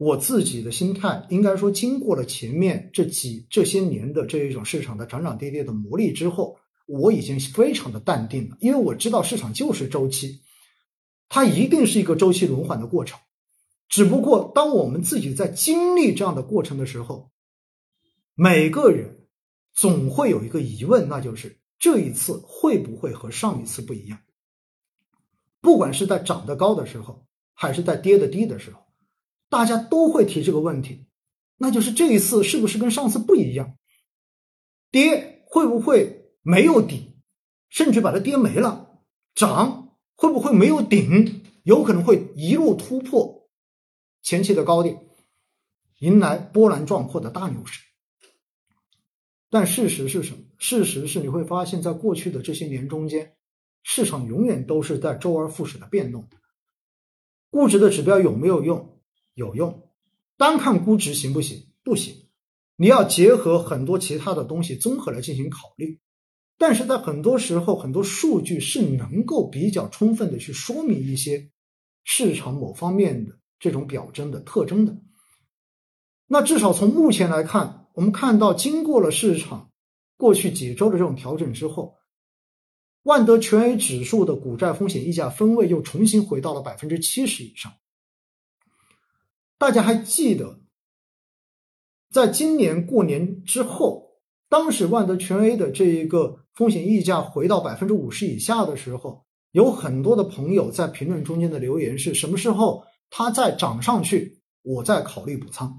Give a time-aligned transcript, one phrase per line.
[0.00, 10.40] 我自己的心态，应该说经过了前面这几这些年的这一种市场的涨涨跌跌的磨砺之后，我已经非常的淡定了，因为我知道市场就是周期，
[11.28, 13.20] 它一定是一个周期轮换的过程。
[13.90, 17.30] 只不过当我们自己在经历这样的过程的时候，
[18.34, 19.26] 每个人
[19.74, 24.18] 总会有一个疑问，那就是这一次会不会和上一次不一样？
[25.60, 28.79] 不管是在涨得高的时候，还是在跌得低的时候。
[29.50, 31.04] 大家都会提这个问题，
[31.58, 33.76] 那就是这一次是不是跟上次不一样？
[34.90, 37.20] 跌会不会没有底，
[37.68, 39.02] 甚至把它跌没了？
[39.34, 43.48] 涨会不会没有顶，有可能会一路突破
[44.22, 45.04] 前期的高点，
[45.98, 47.80] 迎来波澜壮阔的大牛市？
[49.50, 50.44] 但事实是什么？
[50.58, 53.34] 事实是你会发现在过去的这些年中间，
[53.82, 56.36] 市场永远都是在周而复始的变动的，
[57.50, 58.99] 估值的指标有没有用？
[59.34, 59.90] 有用，
[60.36, 61.66] 单看估值行不行？
[61.82, 62.14] 不行，
[62.76, 66.00] 你要结合很多其他的东西综合来进行考虑。
[66.58, 71.50] 但是在很多时候，很多数据是能够比较充分的去说明一些
[72.04, 74.94] 市场某方面的这种表征的特征的。
[76.26, 79.70] 那至少从目前来看，我们看到经过了市场
[80.18, 81.96] 过去几周的这种调整之后，
[83.04, 87.72] 万德全 A 指数的股债风险溢价分位又重新回到了百分之七十以上。
[89.60, 90.58] 大家还记得，
[92.10, 94.12] 在今年过年之后，
[94.48, 105.76] 当时万德全 A 的这一个风险溢价回到百分之五十以下的时候，有很多的朋友在评论中间的留言是什么时候它再涨上去，我再考虑补仓。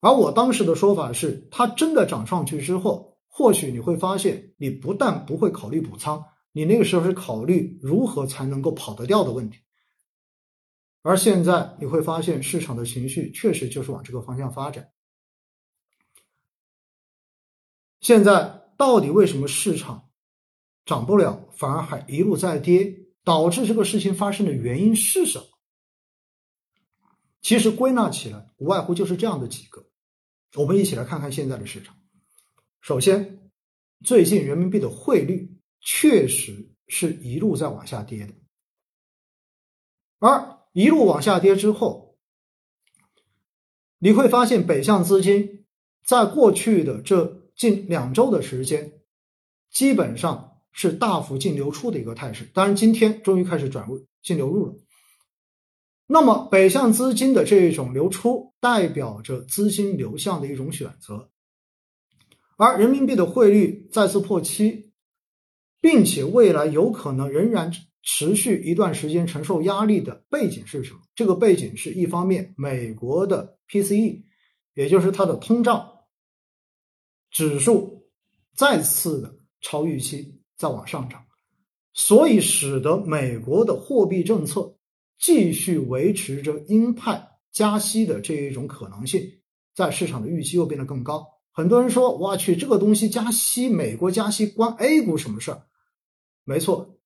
[0.00, 9.60] 而我当时的说法是，它真的涨上去之后，或许你会发现，你不但不会考虑补仓，你那个时候是考虑如何才能够跑得掉的问题。
[11.08, 14.92] 而现在你会发现，市场的情绪确实就是往这个方向发展。
[18.02, 20.10] 现在到底为什么市场
[20.84, 22.94] 涨不了，反而还一路在跌？
[23.24, 25.46] 导致这个事情发生的原因是什么？
[27.40, 29.88] 其实归纳起来，无外乎就是这样的几个。
[30.56, 31.96] 我们一起来看看现在的市场。
[32.82, 33.50] 首先，
[34.04, 38.34] 最近人民币的汇率确实是一路在往下跌的，
[40.18, 40.57] 而。
[40.78, 42.14] 一路往下跌之后，
[43.98, 45.64] 你会发现北向资金
[46.04, 48.92] 在过去的这近两周的时间，
[49.72, 52.48] 基本上是大幅净流出的一个态势。
[52.54, 54.74] 当然，今天终于开始转入净流入了。
[56.06, 61.28] 那么，北向资金的这一种流出，代表着资金流向的一种选择。
[62.56, 64.92] 而人民币的汇率再次破七，
[65.80, 67.72] 并且未来有可能仍然。
[68.02, 71.00] 持续一段时间承受压力的背景是什么？
[71.14, 74.22] 这个背景是一方面，美国的 PCE，
[74.74, 75.90] 也就是它的通胀
[77.30, 78.10] 指数
[78.54, 81.24] 再次的超预期在往上涨，
[81.92, 84.78] 所以使得美国的货币政策
[85.18, 89.20] 继续维持着鹰派加息的这一种可能性，
[89.74, 91.26] 在市场的预期又变得更高。
[91.50, 95.66] 很多人说：“我去，这个东西加息，美国加息关 A 股什么事儿？”
[96.46, 96.97] 没错。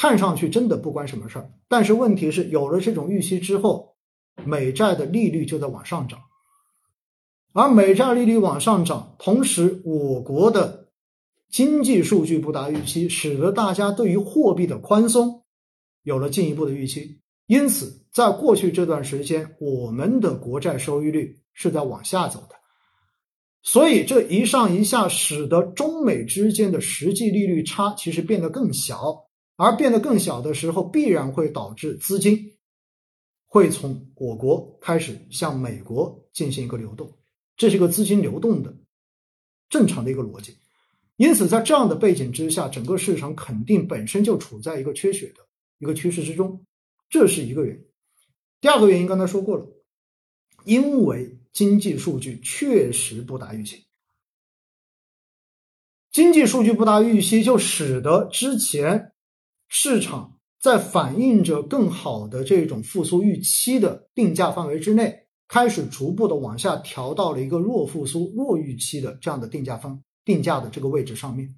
[0.00, 3.96] 看上去真的不关什么事儿，但是问题是有了这种预期之后，
[4.44, 6.20] 美债的利率就在往上涨，
[7.52, 10.86] 而美债利率往上涨，同时我国的
[11.50, 15.42] 经济数据不达预期，使得大家对于货币的宽松
[16.04, 22.54] 有了进一步的预期，因此在过去这段时间，我们的国债收益率是在往下走的，
[23.64, 29.24] 所以这一上一下，使得中美之间的实际利率差其实变得更小。
[29.60, 32.56] 而变得更小的时候，必然会导致资金
[33.44, 37.18] 会从我国开始向美国进行一个流动，
[37.56, 38.72] 这是一个资金流动的
[39.68, 40.56] 正常的一个逻辑。
[41.16, 45.44] 因此，在这样的背景之下，整个市场肯定本身就处在一个缺血的
[45.78, 46.64] 一个趋势之中，
[47.10, 47.84] 这是一个原因。
[48.60, 49.66] 第二个原因刚才说过了，
[50.64, 53.86] 因为经济数据确实不达预期，
[56.12, 59.10] 经济数据不达预期，就使得之前。
[59.68, 71.54] 市场在反映着更好的这种复苏预期的定价范围之内，开始逐步的往下调到了一个弱复苏、弱预期的这样的定价方定价的这个位置上面。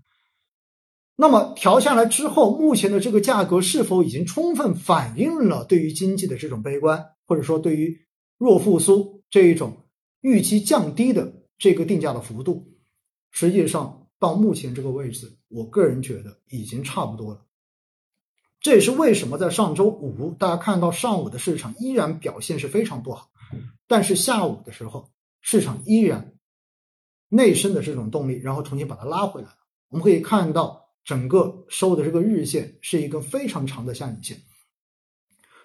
[1.17, 8.07] 那么调下来之后，目前的这个价格是否已经充分反映了对于经济的这种悲观，或者说对于
[8.39, 9.85] 弱复苏这一种
[10.23, 12.73] 预期降低的这个定价的幅度？
[13.31, 17.45] 实际上到目前这个位置，我个人觉得已经差不多了。
[18.61, 23.31] 这也是为什么在上周五大家看到上午的市场依然表现是非常不好，
[23.87, 25.11] 但是下午的时候
[25.41, 26.35] 市场依然
[27.29, 29.57] 内生的这种动力，然后重新把它拉回来了。
[29.89, 34.43] 我们可以看到整个收的这个日线是一根非常长的下影线，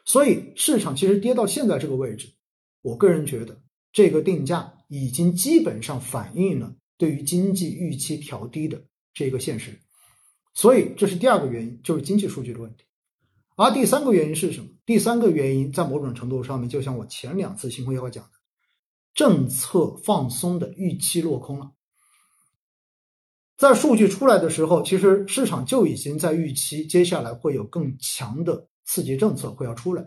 [0.05, 2.33] 所以市场其实跌到现在这个位置，
[2.81, 8.81] 我个人觉得这个定价已经基本上反映了对于经济预期调低的
[9.13, 9.77] 这个现实。
[10.55, 12.85] 所以这是第二个原因，就是经济数据的问题。
[13.57, 14.69] 而第三个原因是什么？
[14.85, 18.31] 第三个原因在某种程度上面，就像我前两次新会要讲的，
[19.13, 21.71] 政策放松的预期落空了。
[23.57, 30.05] 在数据出来的时候，其实市场就已经在预期接下来会有更强的刺激政策会要出来，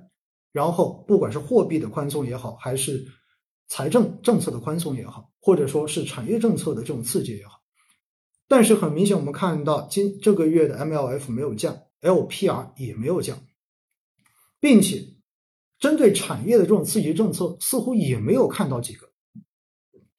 [0.52, 3.06] 然后不管是货币的宽松也好，还是
[3.66, 7.57] 财政政策的宽松也好，或者说是产业政策的这种刺激也好。
[8.48, 13.38] 但是很明显，我们看到今这个月的 MLF 没有降，LPR 也没有降，
[14.58, 15.04] 并且
[15.78, 19.06] 针对产业的这种刺激政策似乎也没有看到几个。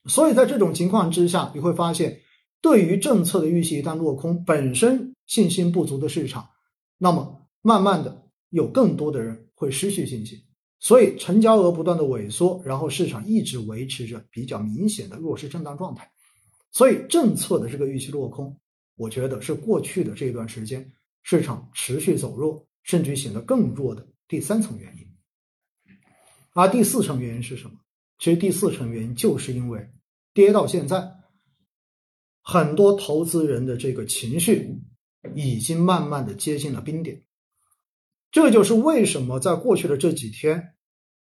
[0.06, 2.22] 所以在这种情况之下，你会发现，
[2.62, 6.48] 对于政策的预期一旦落空，本身信心不足的市场，
[7.00, 10.40] 那么慢慢的有更多的人会失去信心，
[10.80, 16.12] 所以成交额不断的萎缩，然后市场一直维持着比较明显的弱势震荡状态。
[16.72, 18.60] 所以政策的这个预期落空，
[18.96, 20.92] 我觉得是过去的这一段时间
[21.24, 25.08] 市场持续走弱，甚至于显得更弱的第三层原因。
[26.54, 27.80] 而第四层原因是什么？
[28.18, 29.90] 其实第四层原因就是因为
[30.34, 31.12] 跌到现在，
[32.42, 34.80] 很多投资人的这个情绪
[35.36, 37.24] 已经慢慢的接近了冰点。
[38.32, 40.76] 这就是为什么在过去的这几天。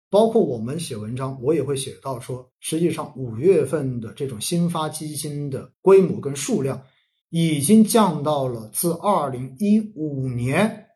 [0.09, 6.83] 包括我们写文章，我也会写到说，实际上五月份的这种新发基金的规模跟数量，
[7.29, 10.87] 已经降到了自二零一五年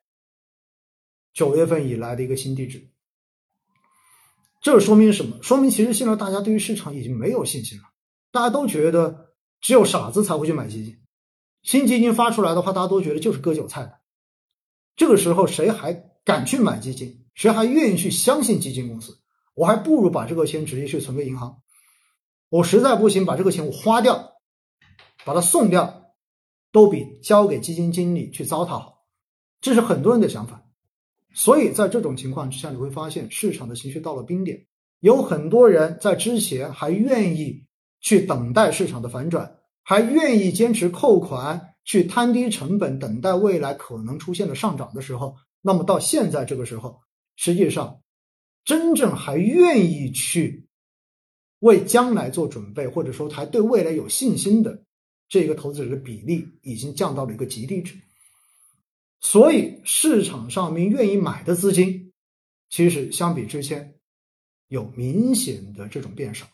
[1.31, 2.89] 九月份以来的一个新低值。
[4.62, 5.38] 这说明什么？
[5.44, 7.83] 说明其实现在大家对于市场已经没有信心了，
[8.31, 10.98] 大家都觉得只有傻子才会去买基金，
[11.62, 14.00] 新基金发出来的话，大家都觉得就是割韭菜的。
[14.95, 15.94] 这个时候谁还
[16.24, 17.23] 敢去买基金？
[17.34, 19.20] 谁还愿意去相信基金公司？
[19.56, 21.62] 我还不如把这个钱直接去存个银行。
[22.50, 24.34] 我实在不行，把这个钱我花掉，
[25.26, 26.14] 把它送掉，
[26.72, 29.06] 都比交给基金经理去糟蹋好。
[29.62, 30.64] 这是很多人的想法。
[31.34, 34.66] 所以在这种情况之下，你会发现市场的情绪到了冰点。
[35.00, 37.66] 有很多人在之前还愿意
[38.00, 47.02] 去等待市场的反转，还愿意坚持扣款去摊低成本，等待未来可能出现的上涨的时候，那么到现在这个时候。
[47.36, 48.02] 实际上，
[48.64, 50.66] 真正还愿意去
[51.60, 54.84] 为将来做准备，或者说还对未来有信心的
[55.28, 57.96] 这个投资者的比例，已经降到了一个极低值。
[59.20, 62.12] 所以市场上面愿意买的资金，
[62.70, 63.96] 其实相比之前
[64.68, 66.46] 有明显的这种变少。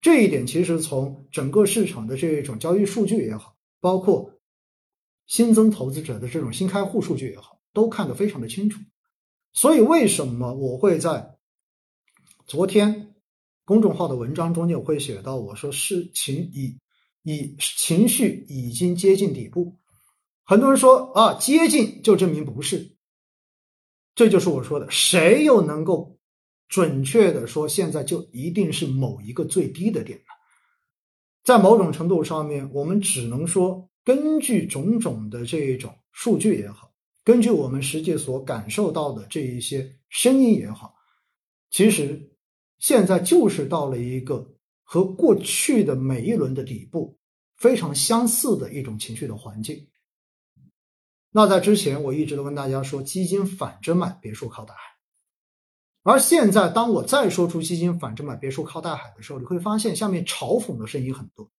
[0.00, 4.40] 这一点其实从整个市场的这种交易数据也好，包括
[5.26, 8.80] 新增投资者的这种新开户数据也好，都看得非常的清楚。
[9.52, 11.36] 所以，为什么我会在
[12.46, 13.14] 昨天
[13.64, 16.78] 公众号的文章中间我会写到，我说事情已
[17.22, 19.76] 已情绪已经接近底部。
[20.44, 22.96] 很多人说啊，接近就证明不是，
[24.14, 26.18] 这就是我说的，谁又能够
[26.68, 30.24] 准确的说现在就一定是某一个最低的点呢？
[31.42, 36.89] 在某种程度上面，我们只能说根据种种的这种数据也好。
[37.22, 40.94] 根据我们实际所感受到的这一些声音也好，
[41.68, 42.32] 其实
[42.78, 47.18] 现在就是到了一个和过去的每一轮的底部
[47.56, 49.88] 非常相似的一种情绪的环境。
[51.30, 54.80] 那在之前我一直都跟大家说，基金反着买，别墅靠大海。
[56.02, 61.52] 而现在当我再说出基金反着买，别墅靠大海的时候，你会发现下面嘲讽的声音很多。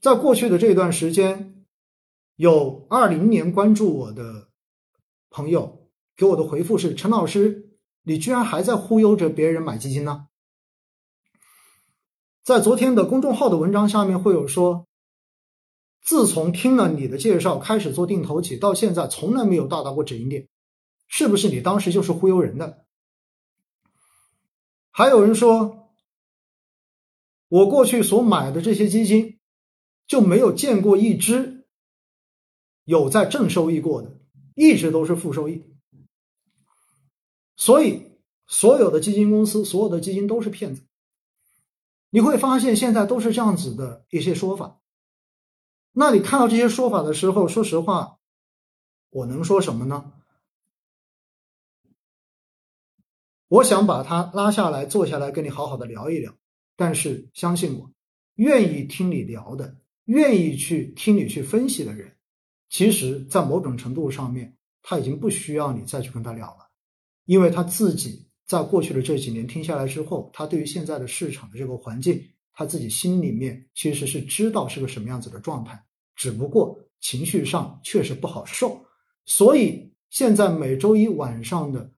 [0.00, 1.59] 在过去的这段时间。
[2.40, 4.48] 有二零年关注我的
[5.28, 10.28] 朋友给我的回复是：陈老师，你居然还在忽悠着别人买基金呢？
[12.42, 14.88] 在昨天的公众号的文章下面会有说，
[16.00, 20.48] 自从听了你的介绍开始做定投起，到现在从来没有到达过止盈点，
[21.08, 22.86] 是不是你当时就是忽悠人的？
[24.90, 25.90] 还有人说，
[27.48, 29.38] 我过去所买的这些基金
[30.06, 31.59] 就没有见过一只。
[32.84, 34.18] 有在正收益过的，
[34.54, 35.64] 一直都是负收益，
[37.56, 38.12] 所以
[38.46, 40.82] 所有的基金公司、所有的基金都是骗子。
[42.10, 44.80] 你会发现现在都是这样子的一些说法。
[45.92, 48.18] 那你看到这些说法的时候，说实话，
[49.10, 50.12] 我能说什么呢？
[53.48, 56.34] 我想把他拉下来，坐下来跟你好好的聊一聊。
[56.76, 57.92] 但是相信我，
[58.36, 62.16] 愿意听你聊的，愿意去听你去分析的人，
[62.70, 66.70] 其实，在某种程度上面，他已经不需要你再去跟他聊了，
[67.26, 75.84] 因为他自己在过去的这几年听下来之后，他对于现在的市场的这个环境，他自己心里面其实是知道是个什么样子的状态，
[76.14, 78.86] 只不过情绪上确实不好受。
[79.26, 81.92] 所以现在每周一晚上的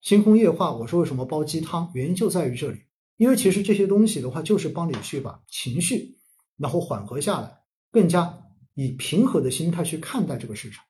[0.00, 2.82] 星空夜话，我说为什么煲鸡汤，原因就在于这里。
[3.16, 6.18] 因为其实这些东西的话，就是帮你去把情绪
[6.56, 8.45] 然后缓和下来，更加
[8.76, 10.84] 以平和的心态去看待这个市场。